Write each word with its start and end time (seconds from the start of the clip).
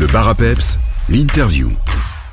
Le 0.00 0.06
bar 0.06 0.28
à 0.28 0.34
peps, 0.34 0.78
l'interview. 1.10 1.70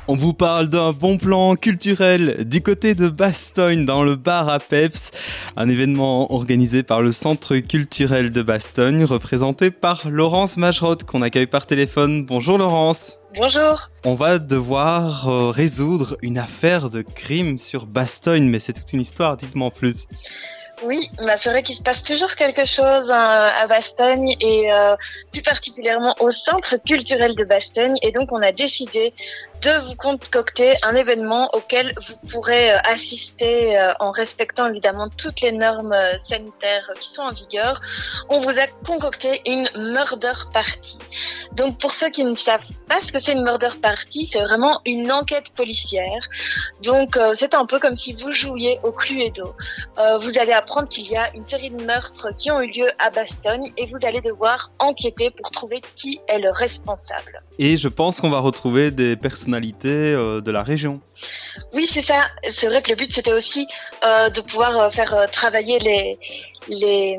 On 0.06 0.14
vous 0.14 0.32
parle 0.32 0.70
d'un 0.70 0.92
bon 0.92 1.18
plan 1.18 1.54
culturel 1.54 2.48
du 2.48 2.62
côté 2.62 2.94
de 2.94 3.10
Bastogne 3.10 3.84
dans 3.84 4.02
le 4.02 4.16
bar 4.16 4.48
à 4.48 4.58
Peps, 4.58 5.10
un 5.54 5.68
événement 5.68 6.32
organisé 6.32 6.82
par 6.82 7.02
le 7.02 7.12
Centre 7.12 7.58
culturel 7.58 8.30
de 8.30 8.40
Bastogne, 8.40 9.04
représenté 9.04 9.70
par 9.70 10.08
Laurence 10.08 10.56
Majrot 10.56 10.96
qu'on 11.06 11.20
accueille 11.20 11.46
par 11.46 11.66
téléphone. 11.66 12.24
Bonjour 12.24 12.56
Laurence. 12.56 13.18
Bonjour. 13.36 13.90
On 14.06 14.14
va 14.14 14.38
devoir 14.38 15.28
euh, 15.28 15.50
résoudre 15.50 16.16
une 16.22 16.38
affaire 16.38 16.88
de 16.88 17.02
crime 17.02 17.58
sur 17.58 17.84
Bastogne, 17.84 18.48
mais 18.48 18.60
c'est 18.60 18.72
toute 18.72 18.94
une 18.94 19.02
histoire, 19.02 19.36
dites-moi 19.36 19.66
en 19.66 19.70
plus. 19.70 20.06
Oui, 20.82 21.10
bah 21.18 21.36
c'est 21.36 21.50
vrai 21.50 21.62
qu'il 21.62 21.74
se 21.74 21.82
passe 21.82 22.02
toujours 22.02 22.34
quelque 22.36 22.64
chose 22.64 23.10
hein, 23.10 23.50
à 23.60 23.66
Bastogne 23.66 24.36
et 24.40 24.72
euh, 24.72 24.96
plus 25.32 25.42
particulièrement 25.42 26.14
au 26.20 26.30
centre 26.30 26.76
culturel 26.76 27.34
de 27.34 27.44
Bastogne. 27.44 27.96
Et 28.02 28.12
donc 28.12 28.30
on 28.30 28.42
a 28.42 28.52
décidé 28.52 29.12
de 29.62 29.88
vous 29.88 29.96
concocter 29.96 30.74
un 30.82 30.94
événement 30.94 31.50
auquel 31.54 31.92
vous 31.96 32.16
pourrez 32.30 32.72
euh, 32.72 32.78
assister 32.84 33.78
euh, 33.78 33.92
en 33.98 34.10
respectant 34.10 34.68
évidemment 34.68 35.08
toutes 35.08 35.40
les 35.40 35.52
normes 35.52 35.94
sanitaires 36.18 36.90
qui 37.00 37.08
sont 37.08 37.22
en 37.22 37.32
vigueur. 37.32 37.80
On 38.28 38.40
vous 38.40 38.58
a 38.58 38.66
concocté 38.86 39.42
une 39.46 39.68
murder 39.76 40.32
party. 40.52 40.98
Donc 41.52 41.78
pour 41.78 41.92
ceux 41.92 42.10
qui 42.10 42.24
ne 42.24 42.36
savent 42.36 42.66
pas 42.88 43.00
ce 43.00 43.12
que 43.12 43.18
c'est 43.18 43.32
une 43.32 43.42
murder 43.42 43.70
party, 43.82 44.26
c'est 44.26 44.42
vraiment 44.42 44.80
une 44.84 45.10
enquête 45.10 45.52
policière. 45.54 46.20
Donc 46.82 47.18
c'est 47.34 47.54
un 47.54 47.66
peu 47.66 47.78
comme 47.78 47.96
si 47.96 48.12
vous 48.14 48.32
jouiez 48.32 48.78
au 48.82 48.92
Cluedo. 48.92 49.54
vous 50.20 50.38
allez 50.38 50.52
apprendre 50.52 50.88
qu'il 50.88 51.10
y 51.10 51.16
a 51.16 51.34
une 51.34 51.46
série 51.46 51.70
de 51.70 51.82
meurtres 51.82 52.28
qui 52.36 52.50
ont 52.50 52.60
eu 52.60 52.70
lieu 52.70 52.88
à 52.98 53.10
Bastogne 53.10 53.72
et 53.76 53.86
vous 53.86 54.06
allez 54.06 54.20
devoir 54.20 54.70
enquêter 54.78 55.30
pour 55.30 55.50
trouver 55.50 55.80
qui 55.96 56.20
est 56.28 56.38
le 56.38 56.50
responsable. 56.50 57.42
Et 57.58 57.76
je 57.76 57.88
pense 57.88 58.20
qu'on 58.20 58.30
va 58.30 58.38
retrouver 58.38 58.90
des 58.90 59.16
euh, 59.54 60.40
de 60.40 60.50
la 60.50 60.62
région. 60.62 61.00
Oui, 61.72 61.86
c'est 61.86 62.02
ça. 62.02 62.26
C'est 62.50 62.66
vrai 62.66 62.82
que 62.82 62.90
le 62.90 62.96
but 62.96 63.12
c'était 63.12 63.32
aussi 63.32 63.66
euh, 64.04 64.30
de 64.30 64.40
pouvoir 64.40 64.78
euh, 64.78 64.90
faire 64.90 65.28
travailler 65.30 65.78
les, 65.78 66.18
les, 66.68 67.18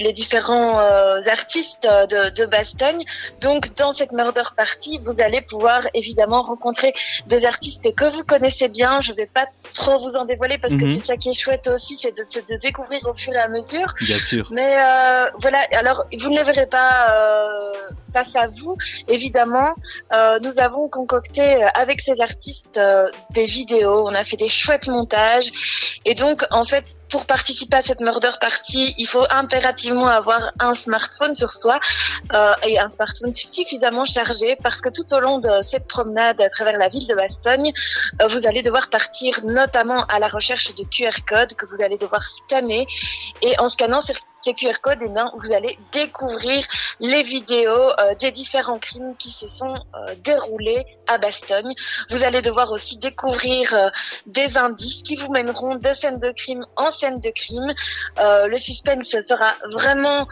les 0.00 0.12
différents 0.12 0.78
artistes 1.26 1.82
de, 1.82 2.34
de, 2.34 2.46
Bastogne. 2.46 3.04
Donc, 3.40 3.74
dans 3.76 3.92
cette 3.92 4.12
murder 4.12 4.42
party, 4.56 5.00
vous 5.02 5.20
allez 5.20 5.40
pouvoir 5.40 5.82
évidemment 5.94 6.42
rencontrer 6.42 6.92
des 7.26 7.44
artistes 7.44 7.94
que 7.94 8.04
vous 8.04 8.24
connaissez 8.24 8.68
bien. 8.68 9.00
Je 9.00 9.12
vais 9.12 9.26
pas 9.26 9.46
trop 9.74 9.98
vous 9.98 10.16
en 10.16 10.24
dévoiler 10.24 10.58
parce 10.58 10.74
que 10.74 10.84
mhm. 10.84 10.94
c'est 10.94 11.06
ça 11.06 11.16
qui 11.16 11.30
est 11.30 11.38
chouette 11.38 11.68
aussi, 11.68 11.96
c'est 11.96 12.12
de, 12.12 12.24
de, 12.52 12.56
découvrir 12.60 13.00
au 13.06 13.14
fur 13.14 13.32
et 13.32 13.38
à 13.38 13.48
mesure. 13.48 13.94
Bien 14.00 14.18
sûr. 14.18 14.48
Mais 14.52 14.76
euh, 14.78 15.30
voilà, 15.40 15.64
alors 15.72 16.04
vous 16.18 16.30
ne 16.30 16.38
le 16.38 16.44
verrez 16.44 16.66
pas 16.66 17.10
euh, 17.10 17.72
face 18.12 18.36
à 18.36 18.48
vous. 18.48 18.76
Évidemment, 19.08 19.74
euh, 20.12 20.38
nous 20.40 20.58
avons 20.58 20.88
concocté 20.88 21.62
avec 21.74 22.00
ces 22.00 22.20
artistes 22.20 22.80
des 23.30 23.46
vidéos, 23.46 24.06
on 24.06 24.14
a 24.14 24.24
fait 24.24 24.36
des 24.36 24.48
chouettes 24.48 24.88
montages. 24.88 25.50
Et 26.04 26.14
donc, 26.14 26.44
en 26.50 26.64
fait, 26.64 26.84
pour 27.08 27.26
participer 27.26 27.76
à 27.76 27.82
cette 27.82 28.00
murder 28.00 28.32
party, 28.40 28.81
il 28.98 29.06
faut 29.06 29.24
impérativement 29.30 30.06
avoir 30.06 30.52
un 30.58 30.74
smartphone 30.74 31.34
sur 31.34 31.50
soi 31.50 31.78
et 32.66 32.78
un 32.78 32.88
smartphone 32.88 33.34
suffisamment 33.34 34.04
chargé 34.04 34.56
parce 34.62 34.80
que 34.80 34.88
tout 34.88 35.14
au 35.14 35.20
long 35.20 35.38
de 35.38 35.62
cette 35.62 35.86
promenade 35.86 36.40
à 36.40 36.50
travers 36.50 36.78
la 36.78 36.88
ville 36.88 37.06
de 37.06 37.14
Bastogne, 37.14 37.72
vous 38.30 38.46
allez 38.46 38.62
devoir 38.62 38.88
partir 38.90 39.44
notamment 39.44 40.04
à 40.06 40.18
la 40.18 40.28
recherche 40.28 40.74
de 40.74 40.84
QR 40.84 41.24
codes 41.26 41.54
que 41.54 41.66
vous 41.66 41.82
allez 41.82 41.98
devoir 41.98 42.22
scanner. 42.24 42.86
Et 43.42 43.58
en 43.58 43.68
scannant 43.68 44.00
ces 44.42 44.54
QR 44.54 44.80
codes, 44.82 44.98
eh 45.02 45.08
bien, 45.08 45.30
vous 45.36 45.52
allez 45.52 45.78
découvrir 45.92 46.64
les 47.00 47.22
vidéos 47.22 47.70
euh, 47.70 48.14
des 48.18 48.32
différents 48.32 48.78
crimes 48.78 49.14
qui 49.18 49.30
se 49.30 49.46
sont 49.46 49.74
euh, 49.74 50.14
déroulés 50.24 50.84
à 51.06 51.18
Bastogne. 51.18 51.72
Vous 52.10 52.24
allez 52.24 52.42
devoir 52.42 52.70
aussi 52.72 52.98
découvrir 52.98 53.72
euh, 53.74 53.88
des 54.26 54.58
indices 54.58 55.02
qui 55.02 55.16
vous 55.16 55.30
mèneront 55.30 55.76
de 55.76 55.92
scène 55.92 56.18
de 56.18 56.32
crime 56.32 56.64
en 56.76 56.90
scène 56.90 57.20
de 57.20 57.30
crime. 57.30 57.72
le 58.18 58.58
suspense 58.58 59.18
sera 59.20 59.52
vraiment 59.70 60.26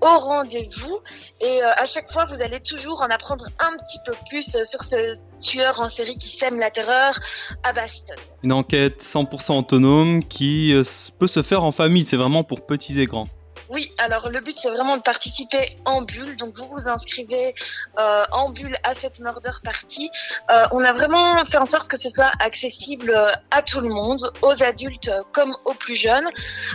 au 0.00 0.18
rendez-vous 0.18 0.98
et 1.40 1.62
à 1.62 1.84
chaque 1.86 2.12
fois 2.12 2.26
vous 2.26 2.42
allez 2.42 2.60
toujours 2.60 3.00
en 3.00 3.10
apprendre 3.10 3.46
un 3.58 3.76
petit 3.78 3.98
peu 4.04 4.12
plus 4.28 4.56
sur 4.62 4.82
ce 4.82 5.16
tueur 5.40 5.80
en 5.80 5.88
série 5.88 6.16
qui 6.18 6.36
sème 6.36 6.58
la 6.58 6.70
terreur 6.70 7.18
à 7.62 7.72
Bastogne. 7.72 8.16
Une 8.42 8.52
enquête 8.52 9.02
100% 9.02 9.58
autonome 9.58 10.22
qui 10.22 10.74
peut 11.18 11.28
se 11.28 11.42
faire 11.42 11.64
en 11.64 11.72
famille, 11.72 12.04
c'est 12.04 12.16
vraiment 12.16 12.44
pour 12.44 12.66
petits 12.66 13.00
et 13.00 13.06
grands. 13.06 13.28
Oui, 13.70 13.92
alors 13.98 14.28
le 14.28 14.40
but 14.40 14.56
c'est 14.60 14.70
vraiment 14.70 14.96
de 14.96 15.02
participer 15.02 15.76
en 15.84 16.02
bulle. 16.02 16.36
Donc 16.36 16.54
vous 16.54 16.68
vous 16.68 16.88
inscrivez 16.88 17.54
euh, 17.98 18.24
en 18.30 18.50
bulle 18.50 18.76
à 18.82 18.94
cette 18.94 19.20
murder 19.20 19.50
party. 19.62 20.10
Euh, 20.50 20.66
on 20.72 20.84
a 20.84 20.92
vraiment 20.92 21.44
fait 21.44 21.56
en 21.56 21.66
sorte 21.66 21.88
que 21.88 21.96
ce 21.96 22.10
soit 22.10 22.32
accessible 22.40 23.10
euh, 23.10 23.32
à 23.50 23.62
tout 23.62 23.80
le 23.80 23.88
monde, 23.88 24.20
aux 24.42 24.62
adultes 24.62 25.10
comme 25.32 25.56
aux 25.64 25.74
plus 25.74 25.94
jeunes. 25.94 26.28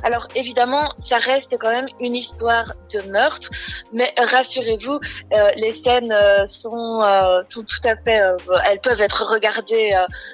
Alors 0.03 0.28
évidemment, 0.35 0.91
ça 0.97 1.17
reste 1.17 1.57
quand 1.59 1.72
même 1.72 1.88
une 1.99 2.16
histoire 2.16 2.73
de 2.94 3.01
meurtre, 3.11 3.49
mais 3.94 4.13
rassurez-vous, 4.17 4.99
les 5.55 5.72
scènes 5.72 6.16
sont 6.47 7.03
sont 7.44 7.63
tout 7.63 7.88
à 7.88 7.95
fait, 7.95 8.22
elles 8.66 8.79
peuvent 8.81 9.01
être 9.01 9.23
regardées 9.25 9.91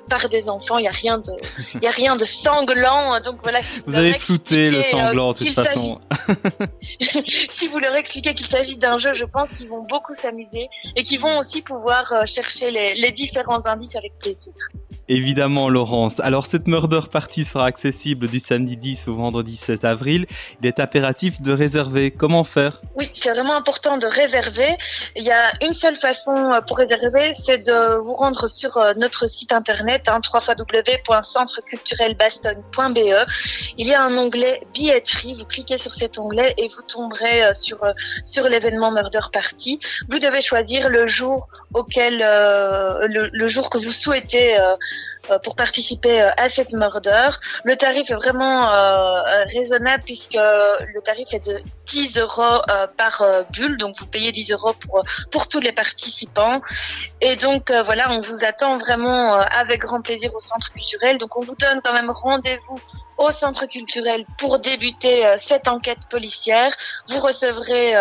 par 0.09 0.29
des 0.29 0.49
enfants. 0.49 0.77
Il 0.77 0.85
y 0.85 0.87
a 0.87 0.91
rien 0.91 1.17
de, 1.17 1.31
il 1.75 1.83
y 1.83 1.87
a 1.87 1.91
rien 1.91 2.15
de 2.15 2.25
sanglant. 2.25 3.19
Donc 3.21 3.39
voilà. 3.41 3.59
vous 3.85 3.95
avez 3.95 4.13
flouté 4.13 4.71
le 4.71 4.81
sanglant 4.81 5.33
de 5.33 5.37
toute 5.39 5.53
façon. 5.53 5.99
si 7.49 7.67
vous 7.67 7.79
leur 7.79 7.95
expliquez 7.95 8.33
qu'il 8.33 8.47
s'agit 8.47 8.77
d'un 8.77 8.97
jeu, 8.97 9.13
je 9.13 9.25
pense 9.25 9.53
qu'ils 9.53 9.67
vont 9.67 9.83
beaucoup 9.83 10.13
s'amuser 10.13 10.69
et 10.95 11.03
qu'ils 11.03 11.19
vont 11.19 11.37
aussi 11.37 11.61
pouvoir 11.61 12.11
euh, 12.11 12.25
chercher 12.25 12.71
les 12.71 13.11
différents 13.11 13.65
indices 13.65 13.95
avec 13.95 14.17
plaisir. 14.19 14.53
Évidemment, 15.07 15.69
Laurence. 15.69 16.19
Alors, 16.19 16.47
cette 16.47 16.67
murder 16.67 17.01
party 17.11 17.43
sera 17.43 17.65
accessible 17.65 18.27
du 18.27 18.39
samedi 18.39 18.75
10 18.75 19.07
au 19.07 19.13
vendredi 19.13 19.55
16 19.55 19.85
avril. 19.85 20.25
Il 20.61 20.67
est 20.67 20.79
impératif 20.79 21.43
de 21.43 21.51
réserver. 21.51 22.09
Comment 22.09 22.43
faire? 22.43 22.81
Oui, 22.95 23.11
c'est 23.13 23.29
vraiment 23.29 23.55
important 23.55 23.97
de 23.97 24.07
réserver. 24.07 24.75
Il 25.15 25.23
y 25.23 25.31
a 25.31 25.51
une 25.61 25.73
seule 25.73 25.95
façon 25.95 26.51
euh, 26.51 26.61
pour 26.61 26.77
réserver, 26.77 27.35
c'est 27.35 27.59
de 27.59 28.01
vous 28.03 28.15
rendre 28.15 28.47
sur 28.47 28.77
euh, 28.77 28.95
notre 28.97 29.29
site 29.29 29.53
internet, 29.53 30.07
hein, 30.07 30.21
www.centreculturelbastogne.be. 30.33 33.27
Il 33.77 33.87
y 33.87 33.93
a 33.93 34.01
un 34.01 34.17
onglet 34.17 34.63
billetterie. 34.73 35.35
Vous 35.35 35.45
cliquez 35.45 35.77
sur 35.77 35.93
cet 35.93 36.17
onglet 36.17 36.55
et 36.57 36.67
vous 36.67 36.81
tomberez 36.81 37.43
euh, 37.43 37.53
sur, 37.53 37.77
sur 38.23 38.49
l'événement 38.49 38.91
murder 38.91 39.19
party. 39.31 39.79
Vous 40.09 40.17
devez 40.17 40.41
choisir 40.41 40.89
le 40.89 41.05
jour 41.05 41.47
auquel, 41.75 42.17
le, 42.19 43.29
le, 43.31 43.47
jour 43.47 43.69
que 43.69 43.77
vous 43.77 43.91
souhaitez 43.91 44.57
euh, 44.57 44.75
pour 45.43 45.55
participer 45.55 46.21
euh, 46.21 46.29
à 46.37 46.49
cette 46.49 46.73
murder. 46.73 47.29
Le 47.63 47.75
tarif 47.75 48.09
est 48.09 48.15
vraiment 48.15 48.71
euh, 48.71 49.21
raisonnable 49.53 50.03
puisque 50.05 50.35
le 50.35 51.01
tarif 51.01 51.33
est 51.33 51.45
de 51.47 51.61
10 51.87 52.17
euros 52.17 52.61
par 52.97 53.23
bulle, 53.51 53.77
donc 53.77 53.95
vous 53.99 54.07
payez 54.07 54.31
10 54.31 54.51
euros 54.51 54.73
pour 54.73 55.03
pour 55.31 55.47
tous 55.47 55.59
les 55.59 55.71
participants. 55.71 56.61
Et 57.21 57.35
donc 57.35 57.71
voilà, 57.71 58.11
on 58.11 58.21
vous 58.21 58.43
attend 58.43 58.77
vraiment 58.77 59.35
avec 59.35 59.81
grand 59.81 60.01
plaisir 60.01 60.33
au 60.35 60.39
centre 60.39 60.71
culturel. 60.71 61.17
Donc 61.17 61.37
on 61.37 61.41
vous 61.41 61.55
donne 61.55 61.81
quand 61.83 61.93
même 61.93 62.09
rendez-vous 62.09 62.79
au 63.17 63.31
centre 63.31 63.65
culturel 63.65 64.25
pour 64.37 64.59
débuter 64.59 65.35
cette 65.37 65.67
enquête 65.67 66.07
policière. 66.09 66.71
Vous 67.09 67.19
recevrez 67.19 67.95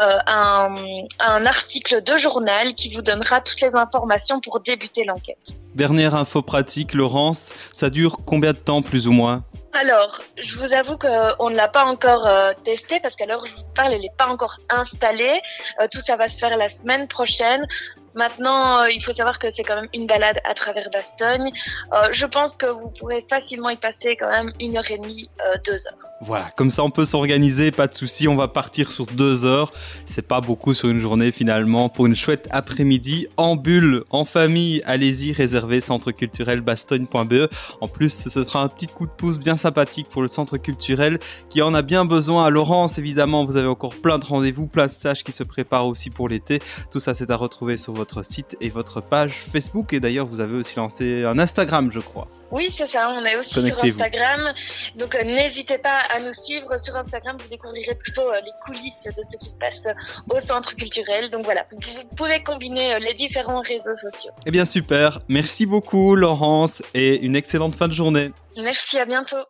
euh, 0.00 0.18
un, 0.26 0.74
un, 1.18 1.44
article 1.44 2.02
de 2.02 2.16
journal 2.16 2.74
qui 2.74 2.94
vous 2.94 3.02
donnera 3.02 3.42
toutes 3.42 3.60
les 3.60 3.74
informations 3.74 4.40
pour 4.40 4.60
débuter 4.60 5.04
l'enquête. 5.04 5.59
Dernière 5.80 6.14
info 6.14 6.42
pratique, 6.42 6.92
Laurence, 6.92 7.54
ça 7.72 7.88
dure 7.88 8.18
combien 8.26 8.52
de 8.52 8.58
temps 8.58 8.82
plus 8.82 9.08
ou 9.08 9.12
moins 9.12 9.44
alors, 9.72 10.20
je 10.36 10.58
vous 10.58 10.72
avoue 10.72 10.98
qu'on 10.98 11.48
ne 11.48 11.54
l'a 11.54 11.68
pas 11.68 11.84
encore 11.84 12.26
euh, 12.26 12.52
testé 12.64 12.98
parce 13.00 13.14
qu'à 13.14 13.24
l'heure 13.24 13.40
où 13.40 13.46
je 13.46 13.54
vous 13.54 13.62
parle, 13.72 13.92
elle 13.94 14.00
n'est 14.00 14.12
pas 14.18 14.26
encore 14.26 14.58
installée. 14.68 15.40
Euh, 15.80 15.86
tout 15.92 16.00
ça 16.00 16.16
va 16.16 16.26
se 16.26 16.38
faire 16.38 16.56
la 16.56 16.68
semaine 16.68 17.06
prochaine. 17.06 17.64
Maintenant, 18.14 18.80
euh, 18.80 18.90
il 18.92 19.00
faut 19.00 19.12
savoir 19.12 19.38
que 19.38 19.50
c'est 19.50 19.62
quand 19.62 19.76
même 19.76 19.88
une 19.94 20.06
balade 20.06 20.40
à 20.44 20.54
travers 20.54 20.88
Bastogne. 20.92 21.50
Euh, 21.92 22.08
je 22.10 22.26
pense 22.26 22.56
que 22.56 22.66
vous 22.66 22.88
pourrez 22.88 23.24
facilement 23.28 23.70
y 23.70 23.76
passer 23.76 24.16
quand 24.16 24.30
même 24.30 24.52
une 24.58 24.76
heure 24.76 24.90
et 24.90 24.98
demie, 24.98 25.30
euh, 25.40 25.56
deux 25.64 25.86
heures. 25.86 26.10
Voilà, 26.22 26.50
comme 26.56 26.70
ça 26.70 26.82
on 26.82 26.90
peut 26.90 27.04
s'organiser, 27.04 27.70
pas 27.70 27.86
de 27.86 27.94
souci. 27.94 28.26
On 28.26 28.36
va 28.36 28.48
partir 28.48 28.90
sur 28.90 29.06
deux 29.06 29.44
heures. 29.44 29.72
C'est 30.06 30.26
pas 30.26 30.40
beaucoup 30.40 30.74
sur 30.74 30.88
une 30.88 30.98
journée 30.98 31.30
finalement. 31.30 31.88
Pour 31.88 32.06
une 32.06 32.16
chouette 32.16 32.48
après-midi 32.50 33.28
en 33.36 33.54
bulle, 33.54 34.04
en 34.10 34.24
famille, 34.24 34.82
allez-y, 34.86 35.32
réservez 35.32 35.80
centre 35.80 36.10
culturel 36.10 36.60
bastogne.be. 36.62 37.48
En 37.80 37.88
plus, 37.88 38.28
ce 38.28 38.44
sera 38.44 38.62
un 38.62 38.68
petit 38.68 38.88
coup 38.88 39.06
de 39.06 39.12
pouce 39.12 39.38
bien 39.38 39.56
sympathique 39.56 40.08
pour 40.08 40.22
le 40.22 40.28
centre 40.28 40.56
culturel 40.56 41.18
qui 41.48 41.62
en 41.62 41.74
a 41.74 41.82
bien 41.82 42.04
besoin. 42.04 42.46
À 42.46 42.50
Laurence, 42.50 42.98
évidemment, 42.98 43.44
vous 43.44 43.56
avez 43.56 43.68
encore 43.68 43.94
plein 43.94 44.18
de 44.18 44.24
rendez-vous, 44.24 44.66
plein 44.66 44.86
de 44.86 44.90
stages 44.90 45.22
qui 45.22 45.32
se 45.32 45.44
préparent 45.44 45.86
aussi 45.86 46.10
pour 46.10 46.28
l'été. 46.28 46.60
Tout 46.90 47.00
ça, 47.00 47.14
c'est 47.14 47.30
à 47.30 47.36
retrouver 47.36 47.76
sur 47.76 47.99
votre 48.00 48.24
site 48.24 48.56
et 48.62 48.70
votre 48.70 49.02
page 49.02 49.34
Facebook. 49.34 49.92
Et 49.92 50.00
d'ailleurs, 50.00 50.26
vous 50.26 50.40
avez 50.40 50.56
aussi 50.56 50.76
lancé 50.76 51.24
un 51.24 51.38
Instagram, 51.38 51.90
je 51.92 52.00
crois. 52.00 52.28
Oui, 52.50 52.68
c'est 52.70 52.86
ça. 52.86 53.10
On 53.10 53.24
est 53.24 53.36
aussi 53.36 53.54
sur 53.66 53.84
Instagram. 53.84 54.40
Donc, 54.96 55.14
euh, 55.14 55.22
n'hésitez 55.22 55.78
pas 55.78 55.98
à 56.14 56.18
nous 56.20 56.32
suivre 56.32 56.76
sur 56.78 56.96
Instagram. 56.96 57.36
Vous 57.38 57.48
découvrirez 57.48 57.94
plutôt 57.94 58.28
euh, 58.28 58.40
les 58.44 58.52
coulisses 58.64 59.04
de 59.04 59.22
ce 59.22 59.36
qui 59.36 59.50
se 59.50 59.56
passe 59.56 59.82
au 60.30 60.40
centre 60.40 60.74
culturel. 60.74 61.30
Donc 61.30 61.44
voilà, 61.44 61.66
vous, 61.70 62.16
pouvez 62.16 62.42
combiner 62.42 62.98
les 63.00 63.14
différents 63.14 63.60
réseaux 63.60 63.96
sociaux. 63.96 64.32
Eh 64.46 64.50
bien, 64.50 64.64
super. 64.64 65.20
Merci 65.28 65.66
beaucoup, 65.66 66.16
Laurence, 66.16 66.82
et 66.94 67.20
une 67.20 67.36
excellente 67.36 67.74
fin 67.74 67.86
de 67.86 67.92
journée. 67.92 68.32
Merci, 68.56 68.98
à 68.98 69.04
bientôt. 69.04 69.44